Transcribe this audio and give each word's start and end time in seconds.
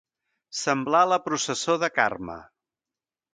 Semblar 0.59 1.01
la 1.11 1.19
processó 1.25 1.75
de 1.85 1.91
Carme. 1.99 2.39